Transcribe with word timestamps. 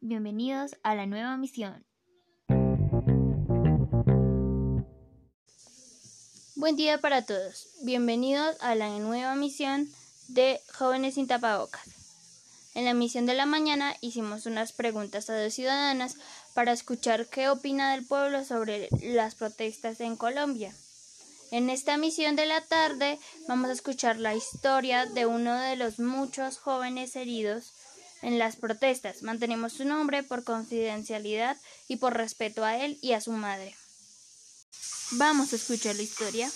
bienvenidos 0.00 0.76
a 0.82 0.94
la 0.94 1.06
nueva 1.06 1.36
misión. 1.36 1.84
Buen 6.54 6.76
día 6.76 6.98
para 6.98 7.22
todos, 7.22 7.68
bienvenidos 7.82 8.56
a 8.60 8.74
la 8.74 8.88
nueva 8.98 9.34
misión 9.34 9.88
de 10.28 10.60
Jóvenes 10.74 11.14
sin 11.14 11.26
Tapabocas. 11.26 11.84
En 12.74 12.84
la 12.84 12.94
misión 12.94 13.24
de 13.26 13.34
la 13.34 13.46
mañana 13.46 13.96
hicimos 14.00 14.46
unas 14.46 14.72
preguntas 14.72 15.30
a 15.30 15.42
dos 15.42 15.54
ciudadanas 15.54 16.16
para 16.54 16.72
escuchar 16.72 17.26
qué 17.26 17.48
opina 17.48 17.92
del 17.92 18.06
pueblo 18.06 18.44
sobre 18.44 18.88
las 19.00 19.34
protestas 19.34 20.00
en 20.00 20.16
Colombia. 20.16 20.74
En 21.50 21.70
esta 21.70 21.96
misión 21.96 22.36
de 22.36 22.46
la 22.46 22.60
tarde 22.60 23.18
vamos 23.48 23.70
a 23.70 23.72
escuchar 23.72 24.18
la 24.18 24.34
historia 24.34 25.06
de 25.06 25.26
uno 25.26 25.58
de 25.58 25.76
los 25.76 25.98
muchos 25.98 26.58
jóvenes 26.58 27.16
heridos 27.16 27.72
en 28.26 28.40
las 28.40 28.56
protestas. 28.56 29.22
Mantenemos 29.22 29.72
su 29.72 29.84
nombre 29.84 30.24
por 30.24 30.42
confidencialidad 30.42 31.56
y 31.86 31.98
por 31.98 32.14
respeto 32.14 32.64
a 32.64 32.76
él 32.76 32.98
y 33.00 33.12
a 33.12 33.20
su 33.20 33.30
madre. 33.30 33.72
Vamos 35.12 35.52
a 35.52 35.56
escuchar 35.56 35.94
la 35.94 36.02
historia. 36.02 36.50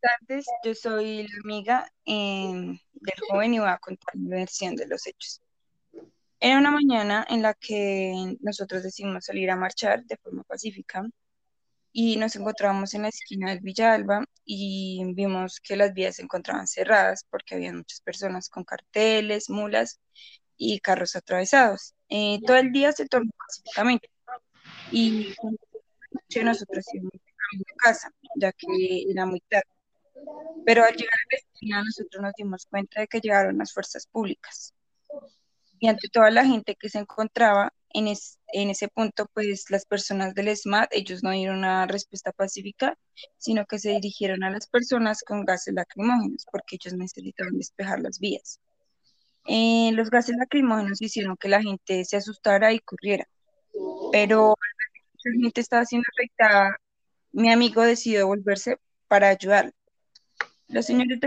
tardes, 0.00 0.46
yo 0.64 0.74
soy 0.74 1.26
la 1.28 1.38
amiga 1.44 1.92
em, 2.06 2.78
del 2.94 3.20
joven 3.28 3.54
y 3.54 3.58
voy 3.58 3.68
a 3.68 3.78
contar 3.78 4.16
mi 4.16 4.28
versión 4.30 4.76
de 4.76 4.86
los 4.86 5.06
hechos. 5.06 5.42
Era 6.40 6.58
una 6.58 6.70
mañana 6.70 7.26
en 7.28 7.42
la 7.42 7.52
que 7.52 8.36
nosotros 8.40 8.82
decidimos 8.82 9.26
salir 9.26 9.50
a 9.50 9.56
marchar 9.56 10.04
de 10.04 10.16
forma 10.16 10.42
pacífica 10.44 11.04
y 11.98 12.18
nos 12.18 12.36
encontrábamos 12.36 12.92
en 12.92 13.02
la 13.02 13.08
esquina 13.08 13.48
del 13.48 13.60
Villalba 13.60 14.22
y 14.44 15.02
vimos 15.14 15.60
que 15.60 15.76
las 15.76 15.94
vías 15.94 16.16
se 16.16 16.22
encontraban 16.22 16.66
cerradas 16.66 17.24
porque 17.30 17.54
había 17.54 17.72
muchas 17.72 18.02
personas 18.02 18.50
con 18.50 18.64
carteles, 18.64 19.48
mulas 19.48 19.98
y 20.58 20.78
carros 20.80 21.16
atravesados. 21.16 21.94
Eh, 22.10 22.40
todo 22.46 22.58
el 22.58 22.70
día 22.70 22.92
se 22.92 23.06
tornó 23.06 23.30
pacíficamente 23.38 24.10
y 24.92 25.34
nosotros 26.44 26.84
íbamos 26.92 27.12
a 27.14 27.76
casa, 27.82 28.10
ya 28.34 28.52
que 28.52 28.66
era 29.10 29.24
muy 29.24 29.40
tarde. 29.48 29.64
Pero 30.66 30.84
al 30.84 30.94
llegar 30.94 31.14
a 31.14 31.32
la 31.32 31.38
esquina 31.38 31.82
nosotros 31.82 32.22
nos 32.22 32.34
dimos 32.34 32.66
cuenta 32.66 33.00
de 33.00 33.08
que 33.08 33.20
llegaron 33.20 33.56
las 33.56 33.72
fuerzas 33.72 34.06
públicas. 34.06 34.74
Y 35.78 35.88
ante 35.88 36.10
toda 36.10 36.30
la 36.30 36.44
gente 36.44 36.76
que 36.78 36.90
se 36.90 36.98
encontraba 36.98 37.72
en, 37.90 38.08
en 38.08 38.70
ese 38.70 38.88
punto, 38.88 39.26
pues 39.32 39.70
las 39.70 39.84
personas 39.86 40.34
del 40.34 40.54
SMAT, 40.54 40.92
ellos 40.92 41.22
no 41.22 41.30
dieron 41.30 41.58
una 41.58 41.86
respuesta 41.86 42.32
pacífica, 42.32 42.98
sino 43.38 43.66
que 43.66 43.78
se 43.78 43.90
dirigieron 43.90 44.44
a 44.44 44.50
las 44.50 44.66
personas 44.68 45.22
con 45.22 45.44
gases 45.44 45.74
lacrimógenos, 45.74 46.46
porque 46.50 46.76
ellos 46.76 46.94
necesitaban 46.94 47.56
despejar 47.56 48.00
las 48.00 48.18
vías. 48.18 48.60
Eh, 49.46 49.90
los 49.92 50.10
gases 50.10 50.36
lacrimógenos 50.36 51.00
hicieron 51.00 51.36
que 51.36 51.48
la 51.48 51.62
gente 51.62 52.04
se 52.04 52.16
asustara 52.16 52.72
y 52.72 52.80
corriera, 52.80 53.28
pero 54.12 54.56
la 55.24 55.32
gente 55.42 55.60
estaba 55.60 55.84
siendo 55.84 56.06
afectada, 56.12 56.76
mi 57.32 57.50
amigo 57.52 57.82
decidió 57.82 58.26
volverse 58.26 58.78
para 59.08 59.28
ayudarlo. 59.28 59.72
Los 60.68 60.86
señores 60.86 61.20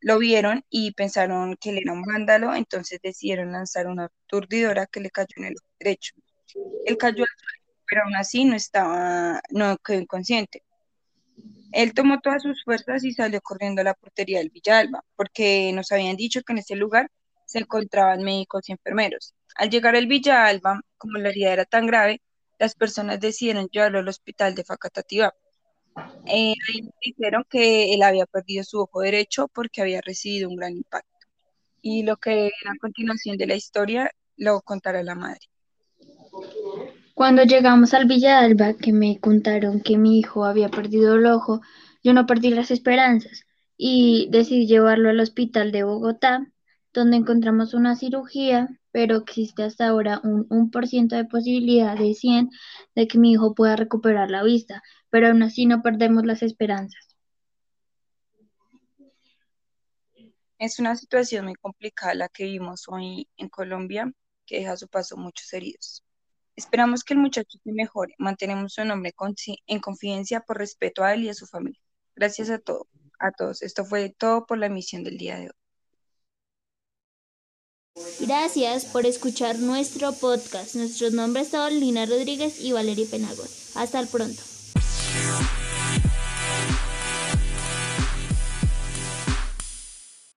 lo 0.00 0.18
vieron 0.18 0.64
y 0.70 0.92
pensaron 0.92 1.56
que 1.60 1.70
él 1.70 1.78
era 1.78 1.92
un 1.92 2.02
vándalo, 2.02 2.54
entonces 2.54 3.00
decidieron 3.02 3.52
lanzar 3.52 3.86
una 3.86 4.06
aturdidora 4.06 4.86
que 4.86 5.00
le 5.00 5.10
cayó 5.10 5.34
en 5.36 5.44
el 5.46 5.54
derecho. 5.78 6.14
Él 6.86 6.96
cayó 6.96 7.24
pero 7.90 8.04
aún 8.04 8.14
así 8.14 8.44
no 8.44 8.54
estaba, 8.54 9.42
no 9.50 9.76
quedó 9.78 9.98
inconsciente. 10.00 10.62
Él 11.72 11.92
tomó 11.92 12.20
todas 12.20 12.42
sus 12.42 12.62
fuerzas 12.64 13.04
y 13.04 13.12
salió 13.12 13.40
corriendo 13.40 13.80
a 13.80 13.84
la 13.84 13.94
portería 13.94 14.38
del 14.38 14.50
Villalba, 14.50 15.04
porque 15.16 15.72
nos 15.74 15.90
habían 15.90 16.16
dicho 16.16 16.40
que 16.42 16.52
en 16.52 16.58
ese 16.58 16.76
lugar 16.76 17.10
se 17.46 17.58
encontraban 17.58 18.22
médicos 18.22 18.68
y 18.68 18.72
enfermeros. 18.72 19.34
Al 19.56 19.70
llegar 19.70 19.96
al 19.96 20.06
Villalba, 20.06 20.80
como 20.98 21.18
la 21.18 21.30
herida 21.30 21.52
era 21.52 21.64
tan 21.64 21.86
grave, 21.86 22.22
las 22.58 22.74
personas 22.74 23.18
decidieron 23.18 23.68
llevarlo 23.68 23.98
al 23.98 24.08
hospital 24.08 24.54
de 24.54 24.64
Facatativá. 24.64 25.34
Eh, 26.26 26.54
dijeron 27.04 27.44
que 27.48 27.94
él 27.94 28.02
había 28.02 28.26
perdido 28.26 28.64
su 28.64 28.80
ojo 28.80 29.00
derecho 29.00 29.48
porque 29.48 29.82
había 29.82 30.00
recibido 30.00 30.48
un 30.48 30.56
gran 30.56 30.76
impacto. 30.76 31.26
Y 31.82 32.02
lo 32.02 32.16
que 32.16 32.50
a 32.68 32.78
continuación 32.80 33.36
de 33.36 33.46
la 33.46 33.54
historia 33.54 34.10
lo 34.36 34.60
contará 34.60 35.02
la 35.02 35.14
madre. 35.14 35.40
Cuando 37.14 37.42
llegamos 37.42 37.92
al 37.92 38.06
Villa 38.06 38.38
Alba, 38.38 38.74
que 38.74 38.92
me 38.92 39.18
contaron 39.18 39.80
que 39.80 39.98
mi 39.98 40.18
hijo 40.18 40.44
había 40.44 40.70
perdido 40.70 41.16
el 41.16 41.26
ojo, 41.26 41.60
yo 42.02 42.14
no 42.14 42.26
perdí 42.26 42.50
las 42.50 42.70
esperanzas 42.70 43.44
y 43.76 44.28
decidí 44.30 44.66
llevarlo 44.66 45.10
al 45.10 45.20
hospital 45.20 45.72
de 45.72 45.82
Bogotá, 45.84 46.46
donde 46.92 47.16
encontramos 47.16 47.74
una 47.74 47.96
cirugía, 47.96 48.68
pero 48.92 49.16
existe 49.16 49.62
hasta 49.62 49.88
ahora 49.88 50.20
un 50.24 50.48
1% 50.48 51.16
de 51.16 51.24
posibilidad 51.24 51.96
de 51.96 52.14
100 52.14 52.50
de 52.94 53.06
que 53.08 53.18
mi 53.18 53.32
hijo 53.32 53.54
pueda 53.54 53.76
recuperar 53.76 54.30
la 54.30 54.42
vista, 54.42 54.82
pero 55.10 55.28
aún 55.28 55.42
así 55.42 55.66
no 55.66 55.82
perdemos 55.82 56.24
las 56.26 56.42
esperanzas. 56.42 57.16
Es 60.58 60.78
una 60.78 60.94
situación 60.96 61.46
muy 61.46 61.54
complicada 61.54 62.14
la 62.14 62.28
que 62.28 62.44
vimos 62.44 62.84
hoy 62.88 63.28
en 63.36 63.48
Colombia, 63.48 64.12
que 64.44 64.58
deja 64.58 64.72
a 64.72 64.76
su 64.76 64.88
paso 64.88 65.16
muchos 65.16 65.50
heridos. 65.52 66.04
Esperamos 66.54 67.04
que 67.04 67.14
el 67.14 67.20
muchacho 67.20 67.58
se 67.64 67.72
mejore. 67.72 68.14
Mantenemos 68.18 68.74
su 68.74 68.84
nombre 68.84 69.14
en 69.66 69.80
confidencia 69.80 70.40
por 70.40 70.58
respeto 70.58 71.02
a 71.02 71.14
él 71.14 71.24
y 71.24 71.28
a 71.30 71.34
su 71.34 71.46
familia. 71.46 71.80
Gracias 72.14 72.50
a, 72.50 72.58
todos. 72.58 72.86
a 73.18 73.30
todos. 73.32 73.62
Esto 73.62 73.86
fue 73.86 74.10
todo 74.10 74.44
por 74.44 74.58
la 74.58 74.66
emisión 74.66 75.02
del 75.02 75.16
día 75.16 75.36
de 75.38 75.44
hoy. 75.46 75.69
Gracias 78.20 78.84
por 78.84 79.06
escuchar 79.06 79.58
nuestro 79.58 80.12
podcast. 80.12 80.74
Nuestros 80.74 81.12
nombres 81.12 81.48
son 81.48 81.78
Lina 81.80 82.06
Rodríguez 82.06 82.60
y 82.60 82.72
Valeria 82.72 83.06
Penagos. 83.10 83.70
Hasta 83.74 84.00
el 84.00 84.08
pronto. 84.08 84.42